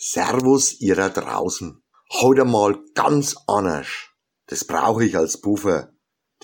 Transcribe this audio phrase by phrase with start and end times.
[0.00, 1.82] Servus ihr da draußen.
[2.20, 3.88] Heute mal ganz anders.
[4.46, 5.92] Das brauche ich als Buffer.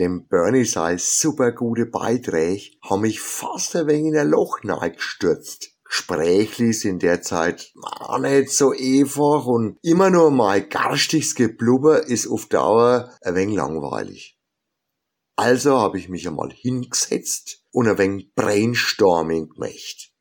[0.01, 5.71] Dem Bernie sei super gute Beiträge haben mich fast ein wenig in ein Loch gestürzt.
[5.85, 12.47] Gesprächli sind derzeit auch nicht so einfach und immer nur mal garstiges Geblubber ist auf
[12.47, 14.37] Dauer ein wenig langweilig.
[15.37, 20.13] Also habe ich mich einmal hingesetzt und ein wenig Brainstorming gemacht.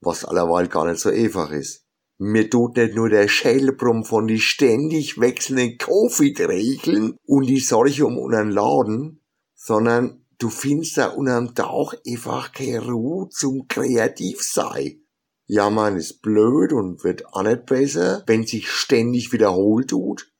[0.00, 1.85] Was allerweil gar nicht so einfach ist.
[2.18, 8.16] Mir tut nicht nur der Schellbrumm von die ständig wechselnden Covid-Regeln und die Sorge um
[8.16, 9.20] unseren Laden,
[9.54, 15.02] sondern du findest da unterm Tauch einfach keine Ruhe zum kreativ sein.
[15.46, 20.32] Ja, man ist blöd und wird auch nicht besser, wenn sich ständig wiederholt tut.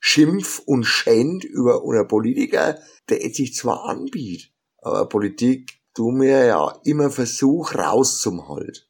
[0.00, 2.78] Schimpf und Schänd über unser Politiker,
[3.08, 8.87] der sich zwar anbietet, aber Politik tu mir ja immer Versuch raus zum Halt.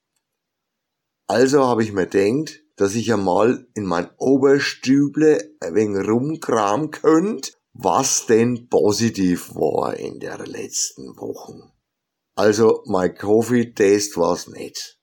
[1.28, 7.52] Also habe ich mir denkt, dass ich einmal in mein Oberstüble ein wenig rumkram könnt,
[7.74, 11.70] was denn positiv war in der letzten Wochen.
[12.34, 14.98] Also mein Covid-Test war's nicht.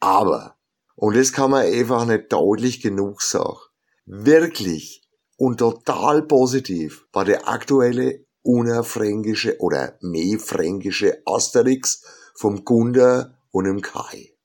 [0.00, 0.56] Aber,
[0.96, 3.58] und das kann man einfach nicht deutlich genug sagen,
[4.04, 12.02] wirklich und total positiv war der aktuelle unerfränkische oder mehfränkische Asterix
[12.34, 14.37] vom Gunder und im Kai.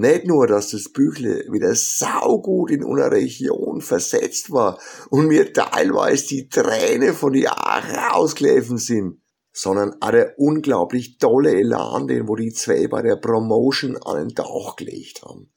[0.00, 4.78] Nicht nur, dass das Büchle wieder saugut in unserer Region versetzt war
[5.10, 9.20] und mir teilweise die Träne von die Aare ausgelaufen sind,
[9.52, 14.36] sondern auch der unglaublich tolle Elan, den wo die zwei bei der Promotion an den
[14.36, 15.50] Tauch gelegt haben.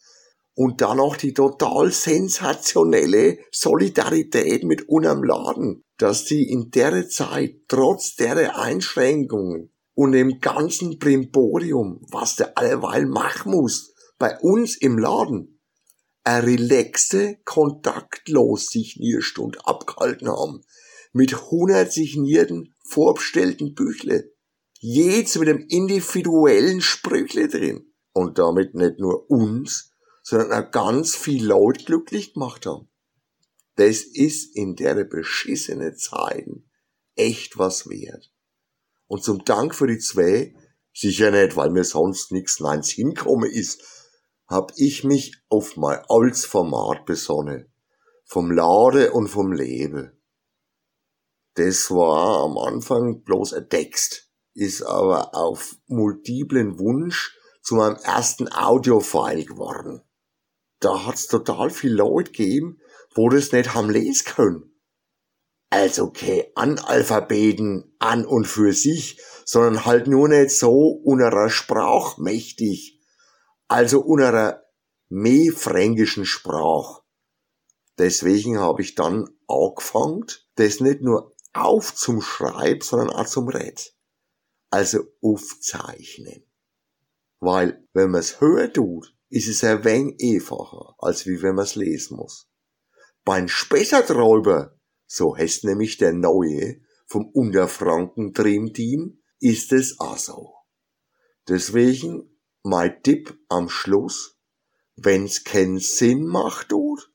[0.55, 7.57] Und dann noch die total sensationelle Solidarität mit unserem Laden, dass die in der Zeit,
[7.67, 13.90] trotz der Einschränkungen und dem ganzen Brimborium, was der alleweil machen muss,
[14.21, 15.59] bei uns im Laden
[16.23, 20.61] eine relaxte, kontaktlos Signierstunde abgehalten haben.
[21.11, 24.31] Mit 100 signierten, vorbestellten Büchle.
[24.77, 27.91] Jedes mit einem individuellen Sprüchle drin.
[28.13, 32.89] Und damit nicht nur uns, sondern auch ganz viel Leute glücklich gemacht haben.
[33.77, 36.69] Das ist in der beschissenen Zeiten
[37.15, 38.31] echt was wert.
[39.07, 40.53] Und zum Dank für die zwei,
[40.93, 44.00] sicher nicht, weil mir sonst nichts Neins hinkommen ist,
[44.51, 47.71] hab ich mich auf mein altes Format besonnen.
[48.25, 50.11] Vom Lade und vom Leben.
[51.53, 58.51] Das war am Anfang bloß ein Text, ist aber auf multiplen Wunsch zu meinem ersten
[58.51, 60.01] Audiofile geworden.
[60.81, 62.79] Da hat's total viel Leute gegeben,
[63.15, 64.81] wo das nicht haben lesen können.
[65.69, 73.00] Also okay, Analphabeten an und für sich, sondern halt nur nicht so unserer Sprache mächtig
[73.71, 74.65] also unserer
[75.07, 77.03] mehfränkischen Sprach.
[77.97, 83.95] Deswegen habe ich dann angefangen, das nicht nur auf zum Schreib, sondern auch zum Red.
[84.71, 86.43] Also aufzeichnen.
[87.39, 91.63] Weil, wenn man es höher tut, ist es ein wenig einfacher, als wie wenn man
[91.63, 92.49] es lesen muss.
[93.23, 94.77] Beim Spessarträuber,
[95.07, 100.55] so heißt nämlich der neue vom Unterfranken Dream Team, ist es auch so.
[101.47, 102.30] Deswegen
[102.63, 104.37] mein Tipp am Schluss,
[104.95, 107.11] wenn's keinen Sinn macht, tut,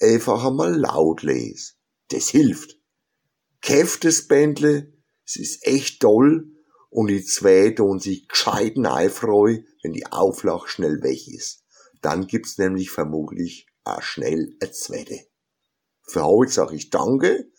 [0.00, 1.76] einfach einmal laut lesen.
[2.08, 2.78] Das hilft.
[3.60, 4.92] Käft das Bändle,
[5.24, 6.52] es ist echt toll
[6.90, 11.64] und die zwei tun sich gescheiten einfreu, wenn die Auflage schnell weg ist.
[12.00, 15.20] Dann gibt's nämlich vermutlich auch schnell eine zweite.
[16.02, 17.50] Für heute sage ich Danke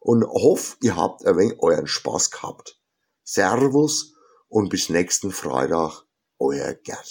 [0.00, 2.80] und hoffe, ihr habt ein wenig euren Spaß gehabt.
[3.22, 4.14] Servus
[4.48, 6.04] und bis nächsten Freitag
[6.40, 7.06] Oh yeah, cat.